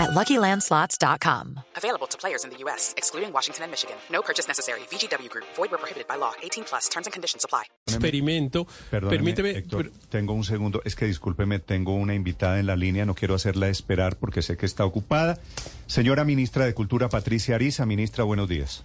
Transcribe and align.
at 0.00 0.10
LuckyLandSlots.com. 0.10 1.60
Available 1.76 2.06
to 2.08 2.16
players 2.18 2.44
in 2.44 2.50
the 2.50 2.56
U.S., 2.64 2.94
excluding 2.96 3.32
Washington 3.32 3.64
and 3.64 3.70
Michigan. 3.70 3.96
No 4.10 4.22
purchase 4.22 4.48
necessary. 4.48 4.80
VGW 4.90 5.28
Group. 5.28 5.44
Void 5.56 5.70
where 5.70 5.78
prohibited 5.78 6.08
by 6.08 6.16
law. 6.16 6.32
18 6.42 6.64
plus. 6.64 6.88
Terms 6.88 7.06
and 7.06 7.12
conditions 7.12 7.44
apply. 7.44 7.64
experimento. 7.86 8.66
Perdóneme, 8.90 9.10
Permíteme. 9.10 9.50
Héctor, 9.50 9.90
per- 9.90 10.08
tengo 10.08 10.32
un 10.32 10.44
segundo. 10.44 10.80
Es 10.84 10.94
que 10.96 11.06
discúlpeme, 11.06 11.58
tengo 11.58 11.94
una 11.94 12.14
invitada 12.14 12.58
en 12.58 12.66
la 12.66 12.76
línea. 12.76 13.04
No 13.04 13.14
quiero 13.14 13.34
hacerla 13.34 13.68
esperar 13.68 14.16
porque 14.16 14.42
sé 14.42 14.56
que 14.56 14.66
está 14.66 14.84
ocupada. 14.84 15.38
Señora 15.86 16.24
ministra 16.24 16.64
de 16.64 16.74
Cultura, 16.74 17.08
Patricia 17.08 17.56
Ariza. 17.56 17.84
Ministra, 17.86 18.24
buenos 18.24 18.48
días. 18.48 18.82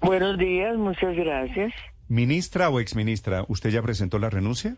Buenos 0.00 0.38
días, 0.38 0.76
muchas 0.76 1.14
gracias. 1.14 1.72
Ministra 2.08 2.70
o 2.70 2.80
exministra, 2.80 3.44
¿usted 3.48 3.70
ya 3.70 3.82
presentó 3.82 4.18
la 4.18 4.30
renuncia? 4.30 4.76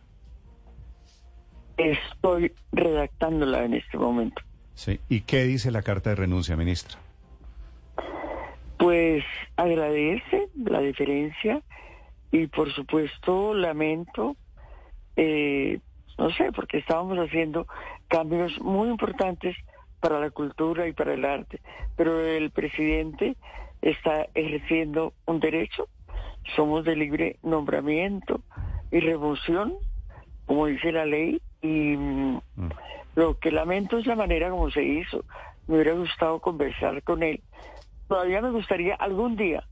Estoy 1.76 2.52
redactándola 2.72 3.64
en 3.64 3.74
este 3.74 3.96
momento. 3.96 4.42
Sí. 4.74 5.00
¿Y 5.08 5.22
qué 5.22 5.44
dice 5.44 5.70
la 5.70 5.82
carta 5.82 6.10
de 6.10 6.16
renuncia, 6.16 6.56
ministra? 6.56 6.98
Pues 8.78 9.24
agradece 9.56 10.48
la 10.56 10.80
diferencia 10.80 11.62
y 12.30 12.46
por 12.46 12.72
supuesto 12.72 13.54
lamento, 13.54 14.36
eh, 15.16 15.78
no 16.18 16.30
sé, 16.32 16.50
porque 16.52 16.78
estábamos 16.78 17.18
haciendo 17.18 17.66
cambios 18.08 18.60
muy 18.60 18.88
importantes 18.88 19.56
para 20.00 20.18
la 20.18 20.30
cultura 20.30 20.88
y 20.88 20.92
para 20.92 21.14
el 21.14 21.24
arte, 21.24 21.60
pero 21.96 22.20
el 22.20 22.50
presidente 22.50 23.36
está 23.82 24.26
ejerciendo 24.34 25.12
un 25.26 25.38
derecho, 25.38 25.88
somos 26.56 26.84
de 26.84 26.96
libre 26.96 27.38
nombramiento 27.42 28.42
y 28.90 29.00
remoción, 29.00 29.74
como 30.52 30.66
dice 30.66 30.92
la 30.92 31.06
ley, 31.06 31.40
y 31.62 31.96
mm, 31.96 32.38
lo 33.14 33.38
que 33.38 33.50
lamento 33.50 33.96
es 33.96 34.06
la 34.06 34.16
manera 34.16 34.50
como 34.50 34.70
se 34.70 34.82
hizo. 34.84 35.24
Me 35.66 35.76
hubiera 35.76 35.94
gustado 35.94 36.40
conversar 36.40 37.02
con 37.04 37.22
él. 37.22 37.40
Todavía 38.06 38.42
me 38.42 38.50
gustaría 38.50 38.94
algún 38.96 39.34
día 39.34 39.66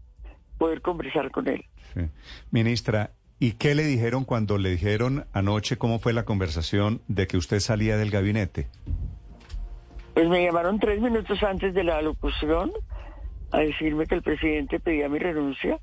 poder 0.57 0.81
conversar 0.81 1.31
con 1.31 1.49
él. 1.49 1.67
Sí. 1.93 2.01
Ministra, 2.51 3.11
¿y 3.39 3.53
qué 3.53 3.75
le 3.75 3.83
dijeron 3.83 4.25
cuando 4.25 4.57
le 4.57 4.71
dijeron 4.71 5.27
anoche 5.35 5.77
cómo 5.77 5.99
fue 5.99 6.15
la 6.15 6.25
conversación 6.25 7.03
de 7.09 7.27
que 7.27 7.37
usted 7.37 7.61
salía 7.61 7.99
del 7.99 8.11
gabinete? 8.11 8.69
Pues 10.15 10.31
me 10.31 10.43
llamaron 10.43 10.81
tres 10.81 10.99
minutos 11.03 11.43
antes 11.43 11.75
de 11.75 11.85
la 11.85 12.01
locución 12.01 12.73
a 13.51 13.59
decirme 13.59 14.07
que 14.07 14.15
el 14.15 14.23
presidente 14.23 14.81
pedía 14.81 15.11
mi 15.11 15.19
renuncia 15.19 15.79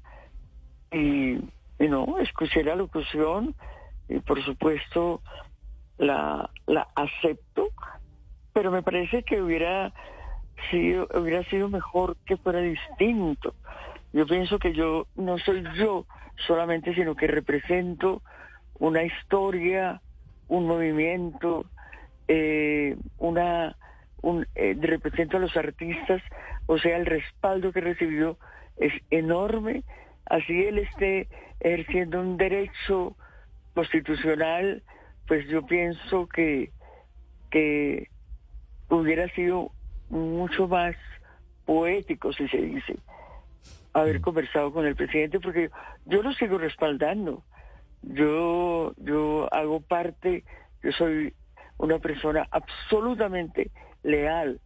y, 0.92 1.34
y 1.78 1.88
no, 1.88 2.18
escuché 2.18 2.64
la 2.64 2.76
locución 2.76 3.54
y 4.10 4.20
por 4.20 4.44
supuesto 4.44 5.22
la, 5.98 6.50
la 6.66 6.88
acepto, 6.96 7.70
pero 8.54 8.72
me 8.72 8.84
parece 8.84 9.24
que 9.24 9.42
hubiera 9.42 9.94
sido, 10.72 11.08
hubiera 11.14 11.44
sido 11.46 11.70
mejor 11.70 12.18
que 12.26 12.38
fuera 12.38 12.60
distinto. 12.60 13.54
Yo 14.14 14.26
pienso 14.26 14.60
que 14.60 14.74
yo 14.74 15.08
no 15.16 15.38
soy 15.38 15.64
yo 15.76 16.06
solamente, 16.48 16.94
sino 16.96 17.16
que 17.16 17.28
represento 17.28 18.22
una 18.80 19.04
historia, 19.04 20.02
un 20.48 20.68
movimiento, 20.68 21.66
eh, 22.28 22.96
una 23.18 23.76
un, 24.22 24.48
eh, 24.56 24.76
represento 24.80 25.38
a 25.38 25.40
los 25.40 25.56
artistas, 25.56 26.22
o 26.66 26.78
sea, 26.78 26.98
el 26.98 27.06
respaldo 27.06 27.72
que 27.72 27.82
recibió 27.82 28.38
es 28.78 28.94
enorme. 29.10 29.84
Así 30.26 30.66
él 30.66 30.80
esté 30.80 31.28
ejerciendo 31.60 32.20
un 32.20 32.38
derecho 32.38 33.16
constitucional, 33.78 34.82
pues 35.28 35.48
yo 35.48 35.64
pienso 35.64 36.28
que, 36.28 36.72
que 37.52 38.10
hubiera 38.90 39.30
sido 39.36 39.72
mucho 40.10 40.68
más 40.68 40.96
poético, 41.64 42.34
si 42.34 42.48
se 42.48 42.58
dice, 42.58 42.98
haber 43.94 44.20
conversado 44.22 44.74
con 44.74 44.88
el 44.88 44.96
presidente, 44.96 45.40
porque 45.40 45.70
yo 46.06 46.24
lo 46.24 46.34
sigo 46.34 46.58
respaldando. 46.58 47.44
Yo, 48.02 48.94
yo 48.98 49.48
hago 49.54 49.80
parte, 49.82 50.44
yo 50.82 50.92
soy 50.92 51.36
una 51.78 52.00
persona 52.00 52.48
absolutamente 52.50 53.70
leal, 54.02 54.60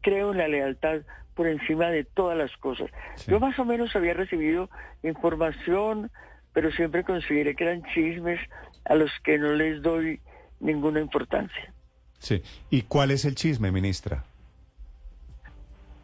creo 0.00 0.32
en 0.32 0.38
la 0.38 0.48
lealtad 0.48 1.02
por 1.34 1.48
encima 1.48 1.90
de 1.90 2.04
todas 2.04 2.38
las 2.38 2.56
cosas. 2.56 2.88
Sí. 3.18 3.32
Yo 3.32 3.40
más 3.40 3.58
o 3.58 3.66
menos 3.66 3.94
había 3.94 4.14
recibido 4.14 4.70
información, 5.02 6.10
pero 6.54 6.70
siempre 6.72 7.04
consideré 7.04 7.54
que 7.54 7.64
eran 7.64 7.82
chismes 7.92 8.40
a 8.86 8.94
los 8.94 9.10
que 9.22 9.38
no 9.38 9.52
les 9.52 9.82
doy 9.82 10.20
ninguna 10.60 11.00
importancia. 11.00 11.74
Sí. 12.20 12.42
¿Y 12.70 12.82
cuál 12.82 13.10
es 13.10 13.26
el 13.26 13.34
chisme, 13.34 13.70
ministra? 13.70 14.24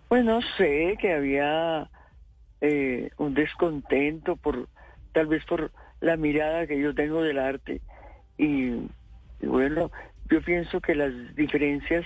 Pues 0.09 0.25
no 0.25 0.41
sé, 0.59 0.99
que 1.01 1.15
había 1.15 1.89
eh, 2.61 3.11
un 3.17 3.33
descontento 3.33 4.37
por, 4.37 4.69
tal 5.13 5.29
vez 5.29 5.45
por 5.45 5.71
la 6.01 6.17
mirada 6.17 6.67
que 6.67 6.79
yo 6.79 6.95
tengo 6.95 7.23
del 7.23 7.39
arte. 7.39 7.81
Y, 8.37 8.73
y 9.41 9.47
bueno, 9.47 9.93
yo 10.29 10.43
pienso 10.43 10.81
que 10.81 10.95
las 10.97 11.13
diferencias 11.37 12.05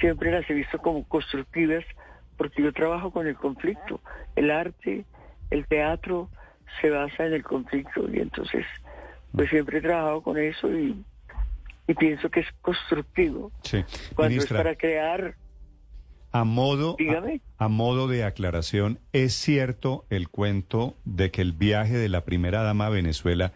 siempre 0.00 0.32
las 0.32 0.48
he 0.50 0.54
visto 0.54 0.78
como 0.78 1.04
constructivas 1.04 1.84
porque 2.36 2.62
yo 2.62 2.72
trabajo 2.72 3.12
con 3.12 3.26
el 3.26 3.36
conflicto. 3.36 4.00
El 4.34 4.50
arte, 4.50 5.04
el 5.50 5.66
teatro 5.66 6.28
se 6.80 6.90
basa 6.90 7.26
en 7.26 7.34
el 7.34 7.42
conflicto 7.42 8.08
y 8.12 8.18
entonces 8.18 8.64
pues 9.32 9.50
siempre 9.50 9.78
he 9.78 9.82
trabajado 9.82 10.22
con 10.22 10.38
eso 10.38 10.70
y, 10.70 11.04
y 11.86 11.94
pienso 11.94 12.30
que 12.30 12.40
es 12.40 12.46
constructivo. 12.62 13.52
Sí. 13.62 13.84
Cuando 14.14 14.30
ministra, 14.30 14.58
es 14.58 14.64
para 14.64 14.76
crear 14.76 15.34
a 16.32 16.44
modo, 16.44 16.96
Dígame. 16.98 17.40
a, 17.58 17.66
a 17.66 17.68
modo 17.68 18.08
de 18.08 18.24
aclaración, 18.24 18.98
¿es 19.12 19.34
cierto 19.34 20.04
el 20.10 20.28
cuento 20.28 20.96
de 21.04 21.30
que 21.30 21.42
el 21.42 21.52
viaje 21.52 21.96
de 21.96 22.08
la 22.08 22.24
primera 22.24 22.62
dama 22.62 22.86
a 22.86 22.90
Venezuela 22.90 23.52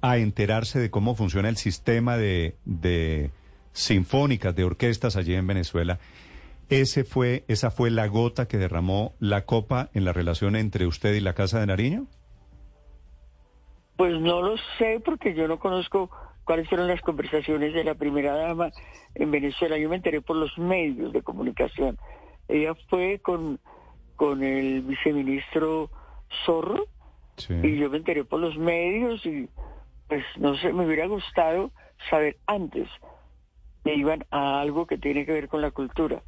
a 0.00 0.18
enterarse 0.18 0.78
de 0.78 0.90
cómo 0.90 1.14
funciona 1.14 1.48
el 1.48 1.56
sistema 1.56 2.16
de, 2.16 2.56
de 2.64 3.30
sinfónicas, 3.72 4.54
de 4.54 4.64
orquestas 4.64 5.16
allí 5.16 5.34
en 5.34 5.46
Venezuela, 5.46 5.98
ese 6.68 7.04
fue, 7.04 7.44
esa 7.48 7.70
fue 7.70 7.90
la 7.90 8.06
gota 8.08 8.46
que 8.46 8.58
derramó 8.58 9.14
la 9.20 9.46
copa 9.46 9.88
en 9.94 10.04
la 10.04 10.12
relación 10.12 10.54
entre 10.54 10.86
usted 10.86 11.14
y 11.14 11.20
la 11.20 11.32
Casa 11.34 11.60
de 11.60 11.66
Nariño? 11.66 12.06
Pues 13.98 14.20
no 14.20 14.42
lo 14.42 14.56
sé 14.78 15.02
porque 15.04 15.34
yo 15.34 15.48
no 15.48 15.58
conozco 15.58 16.08
cuáles 16.44 16.68
fueron 16.68 16.86
las 16.86 17.00
conversaciones 17.00 17.74
de 17.74 17.82
la 17.82 17.96
primera 17.96 18.32
dama 18.32 18.70
en 19.16 19.32
Venezuela. 19.32 19.76
Yo 19.76 19.88
me 19.88 19.96
enteré 19.96 20.20
por 20.20 20.36
los 20.36 20.56
medios 20.56 21.12
de 21.12 21.20
comunicación. 21.20 21.98
Ella 22.46 22.76
fue 22.88 23.18
con, 23.18 23.58
con 24.14 24.44
el 24.44 24.82
viceministro 24.82 25.90
Zorro 26.46 26.86
Sí. 27.38 27.54
y 27.62 27.76
yo 27.76 27.90
me 27.90 27.96
enteré 27.96 28.24
por 28.24 28.38
los 28.40 28.56
medios 28.56 29.24
y 29.26 29.48
pues 30.08 30.24
no 30.38 30.56
sé, 30.56 30.72
me 30.72 30.86
hubiera 30.86 31.06
gustado 31.06 31.72
saber 32.08 32.36
antes 32.46 32.88
que 33.84 33.94
iban 33.94 34.24
a 34.30 34.60
algo 34.60 34.86
que 34.86 34.96
tiene 34.98 35.26
que 35.26 35.32
ver 35.32 35.48
con 35.48 35.60
la 35.60 35.72
cultura. 35.72 36.22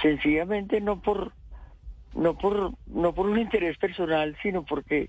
Sencillamente 0.00 0.80
no 0.80 1.00
por 1.00 1.32
no 2.14 2.36
por 2.38 2.72
no 2.86 3.14
por 3.14 3.26
un 3.26 3.38
interés 3.38 3.76
personal, 3.78 4.36
sino 4.42 4.62
porque 4.64 5.08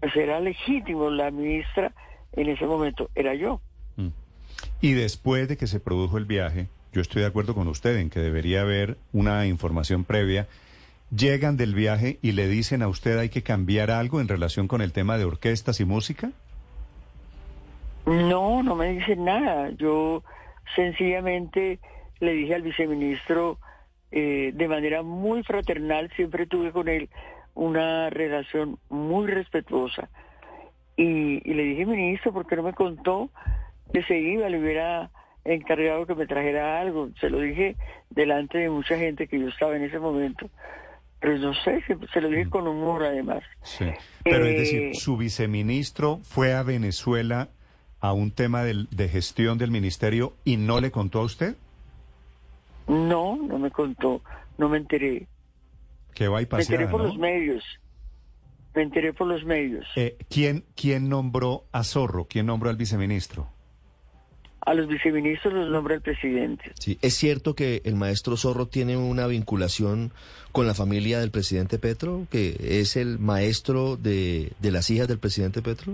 pues 0.00 0.14
era 0.16 0.40
legítimo 0.40 1.10
la 1.10 1.30
ministra 1.30 1.92
en 2.32 2.48
ese 2.48 2.66
momento 2.66 3.10
era 3.14 3.34
yo. 3.34 3.60
Y 4.80 4.92
después 4.92 5.48
de 5.48 5.56
que 5.56 5.66
se 5.66 5.80
produjo 5.80 6.18
el 6.18 6.26
viaje, 6.26 6.68
yo 6.92 7.00
estoy 7.00 7.22
de 7.22 7.28
acuerdo 7.28 7.54
con 7.54 7.68
usted 7.68 7.96
en 7.96 8.10
que 8.10 8.20
debería 8.20 8.62
haber 8.62 8.96
una 9.12 9.46
información 9.46 10.04
previa. 10.04 10.46
¿Llegan 11.14 11.56
del 11.56 11.74
viaje 11.74 12.18
y 12.20 12.32
le 12.32 12.48
dicen 12.48 12.82
a 12.82 12.88
usted 12.88 13.18
hay 13.18 13.28
que 13.28 13.42
cambiar 13.42 13.90
algo 13.90 14.20
en 14.20 14.28
relación 14.28 14.68
con 14.68 14.82
el 14.82 14.92
tema 14.92 15.18
de 15.18 15.24
orquestas 15.24 15.80
y 15.80 15.84
música? 15.84 16.30
No, 18.06 18.62
no 18.62 18.74
me 18.74 18.92
dicen 18.92 19.24
nada. 19.24 19.70
Yo 19.70 20.22
sencillamente 20.74 21.80
le 22.20 22.32
dije 22.32 22.54
al 22.54 22.62
viceministro 22.62 23.58
eh, 24.10 24.52
de 24.54 24.68
manera 24.68 25.02
muy 25.02 25.42
fraternal, 25.42 26.10
siempre 26.16 26.46
tuve 26.46 26.70
con 26.72 26.88
él 26.88 27.08
una 27.56 28.08
relación 28.10 28.78
muy 28.88 29.26
respetuosa. 29.26 30.08
Y, 30.96 31.42
y 31.44 31.54
le 31.54 31.64
dije, 31.64 31.84
ministro, 31.84 32.32
¿por 32.32 32.46
qué 32.46 32.54
no 32.56 32.62
me 32.62 32.72
contó 32.72 33.28
que 33.92 34.02
se 34.04 34.18
iba? 34.18 34.48
Le 34.48 34.60
hubiera 34.60 35.10
encargado 35.44 36.06
que 36.06 36.14
me 36.14 36.26
trajera 36.26 36.80
algo. 36.80 37.10
Se 37.20 37.28
lo 37.28 37.40
dije 37.40 37.76
delante 38.10 38.58
de 38.58 38.70
mucha 38.70 38.96
gente 38.96 39.26
que 39.26 39.40
yo 39.40 39.48
estaba 39.48 39.74
en 39.76 39.82
ese 39.82 39.98
momento. 39.98 40.48
Pero 41.20 41.38
no 41.38 41.54
sé, 41.54 41.82
se, 41.86 41.96
se 42.12 42.20
lo 42.20 42.28
dije 42.28 42.48
con 42.48 42.66
humor 42.68 43.02
además. 43.02 43.42
Sí. 43.62 43.86
Pero 44.22 44.44
es 44.46 44.54
Eh, 44.54 44.58
decir, 44.58 44.96
su 44.96 45.16
viceministro 45.16 46.20
fue 46.22 46.54
a 46.54 46.62
Venezuela 46.62 47.48
a 48.00 48.12
un 48.12 48.30
tema 48.30 48.62
de 48.64 49.08
gestión 49.08 49.56
del 49.58 49.70
ministerio 49.70 50.34
y 50.44 50.56
no 50.58 50.80
le 50.80 50.90
contó 50.90 51.20
a 51.20 51.24
usted 51.24 51.56
No, 52.86 53.36
no 53.36 53.58
me 53.58 53.70
contó, 53.70 54.20
no 54.58 54.68
me 54.68 54.76
enteré. 54.76 55.26
Que 56.16 56.26
va 56.28 56.40
y 56.42 56.48
Me 56.50 56.60
enteré 56.62 56.88
por 56.88 57.02
¿no? 57.02 57.08
los 57.08 57.18
medios. 57.18 57.62
Me 58.74 58.82
enteré 58.82 59.12
por 59.12 59.26
los 59.28 59.44
medios. 59.44 59.86
Eh, 59.96 60.16
¿quién, 60.28 60.64
¿Quién 60.74 61.08
nombró 61.08 61.64
a 61.72 61.84
Zorro? 61.84 62.26
¿Quién 62.28 62.46
nombró 62.46 62.70
al 62.70 62.76
viceministro? 62.76 63.48
A 64.62 64.74
los 64.74 64.88
viceministros 64.88 65.54
los 65.54 65.70
nombra 65.70 65.94
el 65.94 66.00
presidente. 66.00 66.72
Sí, 66.80 66.98
¿es 67.00 67.14
cierto 67.14 67.54
que 67.54 67.82
el 67.84 67.94
maestro 67.94 68.36
Zorro 68.36 68.66
tiene 68.66 68.96
una 68.96 69.26
vinculación 69.28 70.10
con 70.52 70.66
la 70.66 70.74
familia 70.74 71.20
del 71.20 71.30
presidente 71.30 71.78
Petro? 71.78 72.26
¿Que 72.30 72.56
es 72.80 72.96
el 72.96 73.18
maestro 73.18 73.96
de, 73.96 74.52
de 74.58 74.70
las 74.72 74.90
hijas 74.90 75.06
del 75.06 75.18
presidente 75.18 75.62
Petro? 75.62 75.92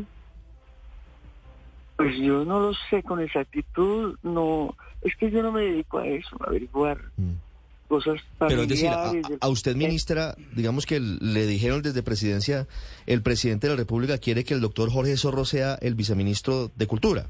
Pues 1.97 2.17
yo 2.17 2.45
no 2.45 2.61
lo 2.61 2.73
sé 2.91 3.03
con 3.03 3.21
exactitud, 3.21 4.17
no, 4.23 4.75
es 5.03 5.15
que 5.17 5.31
yo 5.31 5.43
no 5.43 5.53
me 5.53 5.63
dedico 5.63 5.99
a 5.99 6.07
eso, 6.07 6.37
a 6.41 6.47
averiguar 6.47 6.99
Mm. 7.17 7.33
Cosas 7.93 8.21
Pero 8.39 8.63
es 8.63 8.69
decir, 8.69 8.89
a, 8.89 9.13
a 9.41 9.49
usted, 9.49 9.77
ministra, 9.77 10.35
digamos 10.57 10.87
que 10.87 10.99
le 10.99 11.47
dijeron 11.47 11.83
desde 11.83 12.03
presidencia, 12.03 12.67
el 13.07 13.21
presidente 13.23 13.67
de 13.67 13.75
la 13.75 13.77
República 13.77 14.17
quiere 14.17 14.45
que 14.45 14.55
el 14.55 14.61
doctor 14.63 14.91
Jorge 14.91 15.17
Zorro 15.19 15.45
sea 15.45 15.75
el 15.83 15.95
viceministro 15.95 16.71
de 16.75 16.87
Cultura. 16.87 17.27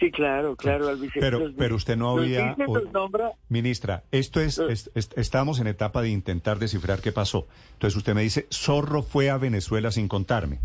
Sí, 0.00 0.10
claro, 0.10 0.56
claro, 0.56 0.88
al 0.88 0.96
vice- 0.98 1.20
Pero, 1.20 1.38
los- 1.40 1.52
pero 1.56 1.76
usted 1.76 1.96
no 1.96 2.10
había... 2.18 2.56
los 2.58 2.90
nombra, 2.92 3.32
Ministra, 3.48 4.02
esto 4.12 4.40
es, 4.40 4.58
es- 4.58 4.90
es- 4.94 5.10
estamos 5.16 5.60
en 5.60 5.66
etapa 5.66 6.00
de 6.02 6.08
intentar 6.08 6.58
descifrar 6.58 7.00
qué 7.00 7.12
pasó. 7.12 7.46
Entonces 7.74 7.96
usted 7.96 8.14
me 8.14 8.22
dice, 8.22 8.46
Zorro 8.50 9.02
fue 9.02 9.30
a 9.30 9.36
Venezuela 9.38 9.90
sin 9.92 10.08
contarme. 10.08 10.58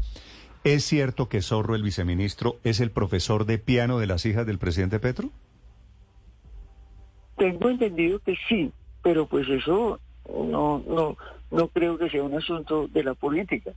¿Es 0.63 0.83
cierto 0.85 1.29
que 1.29 1.41
Zorro, 1.41 1.75
el 1.75 1.83
viceministro, 1.83 2.57
es 2.63 2.79
el 2.79 2.91
profesor 2.91 3.45
de 3.45 3.59
piano 3.59 3.99
de 3.99 4.07
las 4.07 4.25
hijas 4.25 4.45
del 4.47 4.57
presidente 4.57 4.99
Petro? 4.99 5.29
Tengo 7.39 7.69
entendido 7.69 8.19
que 8.19 8.35
sí, 8.47 8.71
pero 9.01 9.25
pues 9.25 9.47
eso 9.49 9.99
no, 10.27 10.83
no, 10.87 11.17
no 11.49 11.67
creo 11.69 11.97
que 11.97 12.09
sea 12.09 12.21
un 12.21 12.35
asunto 12.35 12.87
de 12.89 13.03
la 13.03 13.15
política, 13.15 13.71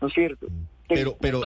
¿no 0.00 0.08
es 0.08 0.14
cierto? 0.14 0.48
Pero, 0.88 1.16
pero, 1.18 1.42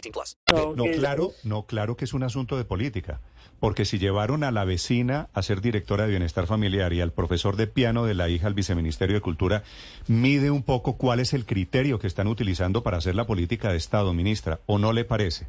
18 0.00 0.12
plus. 0.12 0.38
No, 0.48 0.74
No, 0.76 0.84
que- 0.84 0.92
claro, 0.92 1.32
no, 1.44 1.64
claro 1.66 1.96
que 1.96 2.04
es 2.04 2.12
un 2.14 2.22
asunto 2.22 2.56
de 2.56 2.64
política. 2.64 3.20
Porque 3.60 3.84
si 3.84 3.98
llevaron 3.98 4.42
a 4.42 4.50
la 4.50 4.64
vecina 4.64 5.28
a 5.34 5.42
ser 5.42 5.60
directora 5.60 6.04
de 6.04 6.10
bienestar 6.10 6.46
familiar 6.46 6.94
y 6.94 7.02
al 7.02 7.12
profesor 7.12 7.56
de 7.56 7.66
piano 7.66 8.06
de 8.06 8.14
la 8.14 8.30
hija 8.30 8.46
al 8.46 8.54
viceministerio 8.54 9.16
de 9.16 9.20
Cultura, 9.20 9.64
mide 10.08 10.50
un 10.50 10.62
poco 10.62 10.96
cuál 10.96 11.20
es 11.20 11.34
el 11.34 11.44
criterio 11.44 11.98
que 11.98 12.06
están 12.06 12.26
utilizando 12.26 12.82
para 12.82 12.96
hacer 12.96 13.14
la 13.14 13.26
política 13.26 13.70
de 13.70 13.76
Estado, 13.76 14.14
ministra, 14.14 14.60
¿o 14.64 14.78
no 14.78 14.94
le 14.94 15.04
parece? 15.04 15.46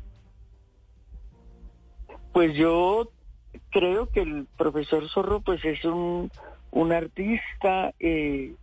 Pues 2.33 2.53
yo 2.55 3.11
creo 3.69 4.09
que 4.09 4.21
el 4.21 4.47
profesor 4.57 5.09
Zorro 5.09 5.41
pues 5.41 5.63
es 5.65 5.83
un, 5.85 6.31
un 6.71 6.91
artista, 6.91 7.93
eh, 7.99 8.55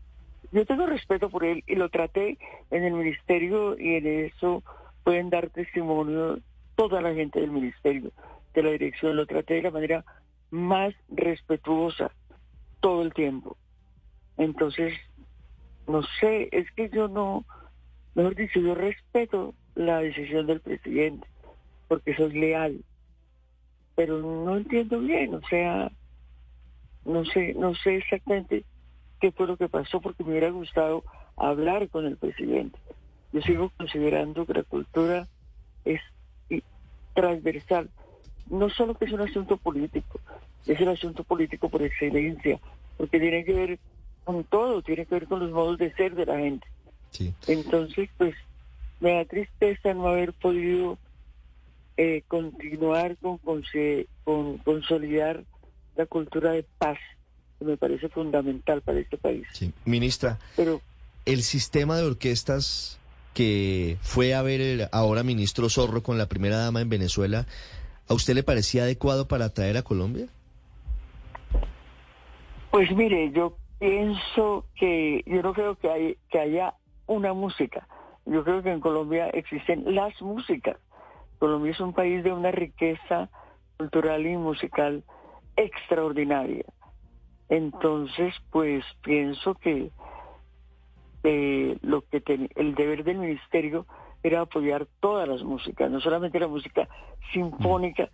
yo 0.52 0.64
tengo 0.67 0.87
respeto 0.87 1.29
por 1.29 1.44
él 1.44 1.64
y 1.67 1.75
lo 1.75 1.88
traté 1.90 2.38
en 2.70 2.85
el 2.85 2.94
ministerio 2.94 3.79
y 3.79 3.94
en 3.96 4.06
eso 4.26 4.62
pueden 5.08 5.31
dar 5.31 5.49
testimonio 5.49 6.38
toda 6.76 7.00
la 7.00 7.14
gente 7.14 7.40
del 7.40 7.50
ministerio, 7.50 8.12
de 8.52 8.62
la 8.62 8.69
dirección, 8.72 9.16
lo 9.16 9.25
traté 9.25 9.55
de 9.55 9.62
la 9.62 9.70
manera 9.70 10.05
más 10.50 10.93
respetuosa 11.08 12.10
todo 12.81 13.00
el 13.00 13.14
tiempo. 13.14 13.56
Entonces, 14.37 14.93
no 15.87 16.02
sé, 16.20 16.50
es 16.52 16.70
que 16.72 16.90
yo 16.90 17.08
no, 17.08 17.46
mejor 18.14 18.34
dicho, 18.34 18.60
yo 18.60 18.75
respeto 18.75 19.55
la 19.75 20.00
decisión 20.00 20.46
del 20.46 20.60
presidente 20.60 21.26
porque 21.88 22.14
soy 22.14 22.38
leal 22.38 22.84
pero 23.94 24.19
no 24.20 24.58
entiendo 24.58 25.00
bien, 25.00 25.34
o 25.34 25.40
sea, 25.49 25.90
no 27.06 27.25
sé, 27.25 27.54
no 27.54 27.75
sé 27.76 27.96
exactamente 27.96 28.66
qué 29.20 29.32
fue 29.32 29.46
lo 29.46 29.56
que 29.56 29.70
pasó 29.70 30.02
porque 30.02 30.22
me 30.22 30.32
hubiera 30.32 30.50
gustado 30.50 31.02
hablar 31.34 31.88
con 31.88 32.04
el 32.04 32.19
presidente. 32.19 32.78
Yo 33.32 33.42
sigo 33.42 33.70
considerando 33.76 34.46
que 34.46 34.54
la 34.54 34.62
cultura 34.62 35.28
es 35.84 36.00
transversal, 37.14 37.90
no 38.48 38.70
solo 38.70 38.94
que 38.94 39.06
es 39.06 39.12
un 39.12 39.20
asunto 39.20 39.56
político, 39.56 40.20
es 40.66 40.80
el 40.80 40.88
asunto 40.88 41.25
político 41.25 41.69
por 41.69 41.82
excelencia, 41.82 42.60
porque 42.96 43.19
tiene 43.19 43.44
que 43.44 43.52
ver 43.54 43.78
con 44.25 44.44
todo, 44.44 44.82
tiene 44.82 45.04
que 45.04 45.14
ver 45.16 45.26
con 45.26 45.40
los 45.40 45.50
modos 45.50 45.78
de 45.78 45.92
ser 45.94 46.14
de 46.14 46.26
la 46.26 46.38
gente. 46.38 46.66
sí. 47.10 47.34
Entonces, 47.46 48.08
pues, 48.16 48.34
me 49.00 49.14
da 49.14 49.25
tristeza 49.25 49.94
no 49.94 50.06
haber 50.08 50.32
podido 50.34 50.98
eh, 51.96 52.22
continuar 52.28 53.16
con, 53.19 53.38
conse- 53.40 54.06
con 54.25 54.58
consolidar 54.58 55.44
la 55.96 56.06
cultura 56.06 56.52
de 56.52 56.64
paz, 56.78 56.98
que 57.58 57.64
me 57.64 57.76
parece 57.76 58.08
fundamental 58.08 58.80
para 58.82 59.00
este 59.00 59.19
país. 59.19 59.46
sí. 59.52 59.72
Ministra, 59.84 60.38
Pero 60.56 60.80
el 61.25 61.42
sistema 61.42 61.96
de 61.96 62.04
orquestas 62.04 62.98
que 63.38 63.99
fue 64.00 64.35
a 64.35 64.43
ver 64.43 64.61
el 64.61 64.88
ahora 64.90 65.23
ministro 65.23 65.69
Zorro 65.69 66.02
con 66.02 66.19
la 66.19 66.26
primera 66.26 66.56
dama 66.56 66.81
en 66.81 66.88
Venezuela, 66.88 67.46
¿a 68.08 68.14
usted 68.14 68.35
le 68.35 68.43
parecía 68.43 68.82
adecuado 68.82 69.29
para 69.29 69.50
traer 69.50 69.76
a 69.76 69.85
Colombia? 69.85 70.26
Pues 72.73 72.90
mire, 72.90 73.31
yo 73.31 73.56
pienso 73.79 74.64
que 74.75 75.23
yo 75.25 75.40
no 75.40 75.52
creo 75.55 75.76
que, 75.76 75.88
hay, 75.88 76.19
que 76.29 76.40
haya 76.40 76.75
una 77.06 77.32
música. 77.32 77.87
Yo 78.26 78.43
creo 78.43 78.61
que 78.61 78.73
en 78.73 78.81
Colombia 78.81 79.29
existen 79.29 79.94
las 79.94 80.20
músicas. 80.20 80.76
Colombia 81.38 81.70
es 81.70 81.79
un 81.79 81.93
país 81.93 82.25
de 82.25 82.32
una 82.32 82.50
riqueza 82.50 83.31
cultural 83.76 84.26
y 84.26 84.37
musical 84.37 85.04
extraordinaria. 85.54 86.64
Entonces, 87.49 88.35
pues 88.50 88.85
pienso 89.04 89.54
que 89.54 89.92
eh, 91.22 91.76
lo 91.82 92.02
que 92.02 92.20
ten- 92.20 92.48
el 92.54 92.75
deber 92.75 93.04
del 93.04 93.18
ministerio 93.18 93.87
era 94.22 94.40
apoyar 94.42 94.87
todas 95.00 95.28
las 95.28 95.42
músicas, 95.42 95.90
no 95.90 96.00
solamente 96.00 96.40
la 96.40 96.48
música 96.48 96.88
sinfónica, 97.32 98.10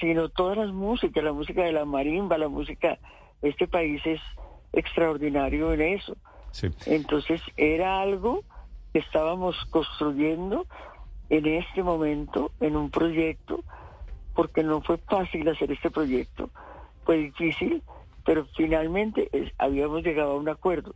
sino 0.00 0.28
todas 0.28 0.56
las 0.58 0.72
músicas, 0.72 1.22
la 1.24 1.32
música 1.32 1.62
de 1.64 1.72
la 1.72 1.84
marimba, 1.84 2.36
la 2.38 2.48
música, 2.48 2.98
este 3.42 3.66
país 3.68 4.00
es 4.04 4.20
extraordinario 4.72 5.72
en 5.72 5.80
eso. 5.80 6.16
Sí. 6.50 6.68
Entonces 6.86 7.40
era 7.56 8.00
algo 8.00 8.42
que 8.92 8.98
estábamos 9.00 9.56
construyendo 9.70 10.66
en 11.28 11.46
este 11.46 11.82
momento, 11.82 12.52
en 12.60 12.76
un 12.76 12.90
proyecto, 12.90 13.64
porque 14.34 14.62
no 14.62 14.82
fue 14.82 14.98
fácil 14.98 15.48
hacer 15.48 15.72
este 15.72 15.90
proyecto, 15.90 16.50
fue 17.04 17.16
difícil, 17.16 17.82
pero 18.24 18.46
finalmente 18.56 19.28
es- 19.32 19.52
habíamos 19.58 20.02
llegado 20.02 20.32
a 20.32 20.36
un 20.36 20.48
acuerdo. 20.48 20.94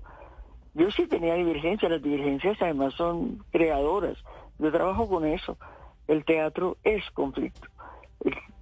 Yo 0.74 0.90
sí 0.90 1.06
tenía 1.06 1.34
divergencias, 1.34 1.90
las 1.90 2.02
divergencias 2.02 2.56
además 2.60 2.94
son 2.94 3.44
creadoras. 3.50 4.16
Yo 4.58 4.70
trabajo 4.70 5.08
con 5.08 5.26
eso. 5.26 5.58
El 6.06 6.24
teatro 6.24 6.76
es 6.82 7.08
conflicto, 7.12 7.68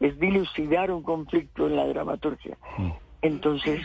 es, 0.00 0.18
dilucidar 0.18 0.90
un 0.90 1.02
conflicto 1.02 1.66
en 1.66 1.76
la 1.76 1.86
dramaturgia. 1.86 2.58
Entonces, 3.22 3.80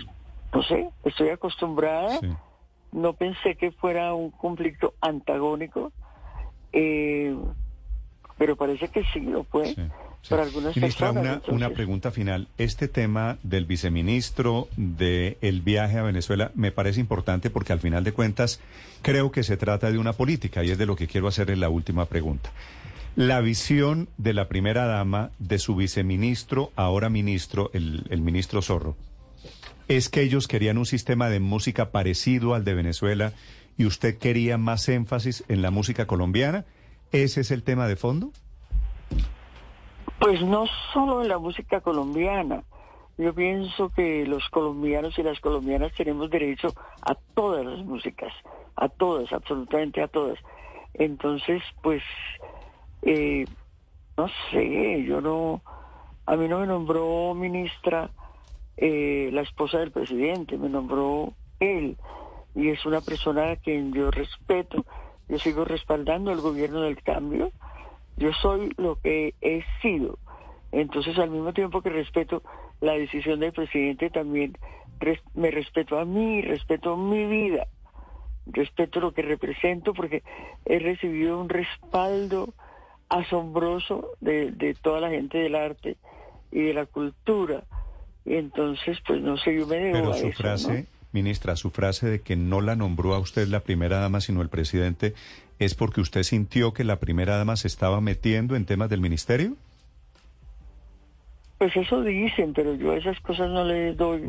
no 0.54 0.64
sé, 0.64 0.90
estoy 1.04 1.30
acostumbrada, 1.30 2.20
Sí. 2.20 2.34
no 2.92 3.14
pensé 3.14 3.56
que 3.56 3.72
fuera 3.72 4.14
un 4.14 4.32
conflicto 4.32 4.94
antagónico, 5.02 5.92
eh, 6.72 7.36
pero 8.38 8.56
parece 8.56 8.90
que 8.90 9.04
sí 9.06 9.22
lo 9.22 9.44
fue 9.46 9.76
Sí, 9.76 9.82
Ministra, 10.76 11.12
una, 11.12 11.42
una 11.50 11.70
pregunta 11.72 12.10
final. 12.10 12.48
Este 12.58 12.88
tema 12.88 13.38
del 13.44 13.66
viceministro 13.66 14.70
del 14.78 15.62
viaje 15.62 15.98
a 15.98 16.04
Venezuela 16.04 16.52
me 16.56 16.72
parece 16.72 17.02
importante 17.02 17.50
porque 17.50 17.74
al 17.74 17.82
final 17.82 18.06
de 18.06 18.14
cuentas 18.14 18.62
creo 19.02 19.32
que 19.32 19.44
se 19.44 19.58
trata 19.58 19.92
de 19.92 19.98
una 19.98 20.14
política 20.14 20.64
y 20.64 20.72
es 20.72 20.78
de 20.78 20.86
lo 20.86 20.96
que 20.96 21.08
quiero 21.08 21.28
hacerle 21.28 21.58
la 21.58 21.68
última 21.68 22.06
pregunta. 22.06 22.52
La 23.18 23.42
visión 23.42 24.08
de 24.18 24.34
la 24.34 24.48
primera 24.48 24.86
dama, 24.86 25.32
de 25.40 25.60
su 25.60 25.76
viceministro, 25.76 26.72
ahora 26.76 27.10
ministro, 27.10 27.70
el, 27.74 28.06
el 28.10 28.22
ministro 28.22 28.62
Zorro, 28.62 28.96
es 29.90 30.08
que 30.08 30.22
ellos 30.22 30.48
querían 30.48 30.78
un 30.78 30.86
sistema 30.86 31.30
de 31.30 31.42
música 31.42 31.92
parecido 31.92 32.56
al 32.56 32.64
de 32.64 32.74
Venezuela 32.74 33.34
y 33.78 33.86
usted 33.86 34.18
quería 34.18 34.58
más 34.58 34.88
énfasis 34.88 35.44
en 35.50 35.62
la 35.62 35.70
música 35.70 36.08
colombiana. 36.08 36.66
¿Ese 37.12 37.42
es 37.42 37.52
el 37.52 37.62
tema 37.64 37.88
de 37.88 37.98
fondo? 37.98 38.32
Pues 40.24 40.42
no 40.42 40.68
solo 40.94 41.22
en 41.22 41.28
la 41.28 41.38
música 41.38 41.82
colombiana. 41.82 42.64
Yo 43.18 43.36
pienso 43.36 43.90
que 43.90 44.26
los 44.26 44.48
colombianos 44.52 45.20
y 45.20 45.22
las 45.22 45.42
colombianas 45.42 45.92
tenemos 45.98 46.30
derecho 46.30 46.74
a 47.02 47.14
todas 47.34 47.66
las 47.66 47.80
músicas, 47.80 48.32
a 48.78 48.88
todas, 48.88 49.34
absolutamente 49.34 50.02
a 50.02 50.08
todas. 50.08 50.40
Entonces, 50.94 51.62
pues, 51.82 52.02
eh, 53.02 53.46
no 54.16 54.30
sé, 54.50 55.04
yo 55.04 55.20
no, 55.20 55.62
a 56.26 56.38
mí 56.38 56.48
no 56.48 56.60
me 56.60 56.68
nombró 56.68 57.34
ministra 57.34 58.10
eh, 58.78 59.30
la 59.34 59.42
esposa 59.42 59.80
del 59.80 59.92
presidente, 59.92 60.58
me 60.58 60.70
nombró 60.70 61.34
él, 61.60 61.98
y 62.56 62.70
es 62.70 62.86
una 62.86 63.02
persona 63.02 63.52
a 63.52 63.56
quien 63.58 63.92
yo 63.92 64.10
respeto, 64.10 64.86
yo 65.28 65.38
sigo 65.38 65.66
respaldando 65.66 66.32
el 66.32 66.40
gobierno 66.40 66.80
del 66.80 67.04
cambio, 67.04 67.52
yo 68.18 68.32
soy 68.34 68.74
lo 68.78 68.96
que 68.96 69.34
he 69.42 69.64
sido. 69.82 70.18
Entonces, 70.72 71.18
al 71.18 71.30
mismo 71.30 71.54
tiempo 71.54 71.82
que 71.82 71.90
respeto 71.90 72.44
la 72.82 72.94
decisión 72.94 73.40
del 73.40 73.54
presidente, 73.54 74.10
también 74.10 74.58
me 75.34 75.52
respeto 75.52 76.00
a 76.00 76.06
mí, 76.06 76.42
respeto 76.42 76.98
mi 76.98 77.26
vida, 77.26 77.68
respeto 78.46 79.00
lo 79.00 79.14
que 79.14 79.22
represento, 79.22 79.94
porque 79.94 80.24
he 80.66 80.80
recibido 80.80 81.40
un 81.40 81.50
respaldo 81.50 82.54
asombroso 83.10 84.10
de, 84.22 84.52
de 84.52 84.74
toda 84.74 85.00
la 85.00 85.10
gente 85.10 85.38
del 85.38 85.56
arte 85.56 85.98
y 86.52 86.62
de 86.62 86.74
la 86.74 86.86
cultura. 86.86 87.64
Y 88.26 88.36
entonces, 88.36 88.98
pues 89.06 89.22
no 89.22 89.38
sé, 89.38 89.56
yo 89.56 89.68
me 89.68 89.78
debo 89.78 90.12
Pero 90.12 90.14
su 90.14 90.32
frase, 90.32 90.88
ministra, 91.12 91.56
su 91.56 91.72
frase 91.72 92.10
de 92.10 92.22
que 92.22 92.36
no 92.36 92.62
la 92.62 92.76
nombró 92.76 93.14
a 93.14 93.20
usted 93.20 93.48
la 93.48 93.60
primera 93.60 94.00
dama, 94.00 94.22
sino 94.22 94.42
el 94.42 94.50
presidente, 94.50 95.14
¿es 95.66 95.76
porque 95.76 96.02
usted 96.02 96.24
sintió 96.24 96.74
que 96.74 96.84
la 96.84 97.00
primera 97.00 97.38
dama 97.38 97.56
se 97.56 97.68
estaba 97.68 98.02
metiendo 98.02 98.56
en 98.56 98.66
temas 98.66 98.90
del 98.90 99.02
ministerio? 99.02 99.56
Pues 101.58 101.78
eso 101.78 102.02
dicen, 102.02 102.54
pero 102.54 102.76
yo 102.76 102.92
a 102.92 102.98
esas 102.98 103.20
cosas 103.22 103.50
no 103.50 103.64
le 103.64 103.94
doy 103.94 104.28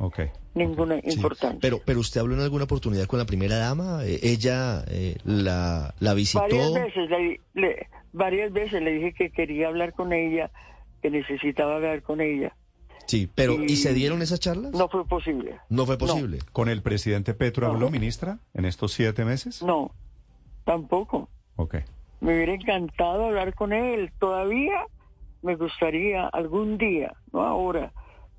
ninguna 0.54 1.00
importancia. 1.02 1.58
Pero, 1.60 1.80
pero 1.84 1.98
usted 1.98 2.20
habló 2.20 2.34
en 2.34 2.42
alguna 2.42 2.64
oportunidad 2.64 3.06
con 3.06 3.18
la 3.18 3.26
primera 3.26 3.56
dama, 3.56 4.04
eh, 4.04 4.20
ella 4.22 4.84
eh, 4.88 5.16
la, 5.24 5.94
la 5.98 6.14
visitó. 6.14 6.42
Varias 6.42 6.74
veces 6.74 7.10
le, 7.54 7.88
varias 8.12 8.52
veces 8.52 8.82
le 8.82 8.92
dije 8.92 9.12
que 9.14 9.30
quería 9.30 9.66
hablar 9.66 9.94
con 9.94 10.12
ella, 10.12 10.50
que 11.02 11.10
necesitaba 11.10 11.76
hablar 11.76 12.02
con 12.02 12.20
ella. 12.20 12.54
Sí, 13.06 13.28
pero 13.34 13.62
¿y, 13.62 13.76
se 13.76 13.92
dieron 13.92 14.22
esas 14.22 14.40
charlas? 14.40 14.72
No 14.72 14.88
fue 14.88 15.04
posible. 15.06 15.58
No 15.68 15.86
fue 15.86 15.98
posible. 15.98 16.38
¿Con 16.52 16.68
el 16.68 16.82
presidente 16.82 17.34
Petro 17.34 17.66
habló, 17.66 17.90
ministra, 17.90 18.38
en 18.54 18.64
estos 18.64 18.92
siete 18.92 19.24
meses? 19.24 19.62
No, 19.62 19.92
tampoco. 20.64 21.28
Ok. 21.56 21.76
Me 22.20 22.34
hubiera 22.34 22.54
encantado 22.54 23.26
hablar 23.26 23.54
con 23.54 23.72
él. 23.72 24.12
Todavía 24.18 24.86
me 25.42 25.56
gustaría 25.56 26.26
algún 26.28 26.78
día, 26.78 27.14
no 27.32 27.42
ahora, 27.42 27.92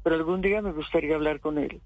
pero 0.04 0.16
algún 0.16 0.42
día 0.42 0.62
me 0.62 0.72
gustaría 0.72 1.16
hablar 1.16 1.40
con 1.40 1.58
él. 1.58 1.82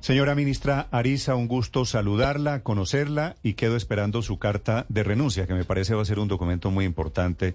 Señora 0.00 0.34
ministra 0.34 0.86
Arisa, 0.90 1.34
un 1.34 1.48
gusto 1.48 1.86
saludarla, 1.86 2.62
conocerla 2.62 3.36
y 3.42 3.54
quedo 3.54 3.74
esperando 3.74 4.20
su 4.20 4.38
carta 4.38 4.84
de 4.90 5.02
renuncia, 5.02 5.46
que 5.46 5.54
me 5.54 5.64
parece 5.64 5.94
va 5.94 6.02
a 6.02 6.04
ser 6.04 6.18
un 6.18 6.28
documento 6.28 6.70
muy 6.70 6.84
importante 6.84 7.54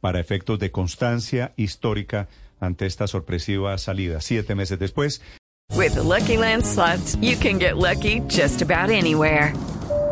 para 0.00 0.20
efectos 0.20 0.60
de 0.60 0.70
constancia 0.70 1.52
histórica 1.56 2.28
ante 2.60 2.86
esta 2.86 3.08
sorpresiva 3.08 3.76
salida 3.76 4.20
siete 4.20 4.54
meses 4.54 4.78
después. 4.78 5.20
With 5.74 5.96
Lucky 5.96 6.36
Land 6.36 6.64
slots, 6.64 7.16
you 7.20 7.36
can 7.36 7.58
get 7.58 7.76
lucky 7.76 8.20
just 8.28 8.62
about 8.62 8.90
anywhere. 8.90 9.52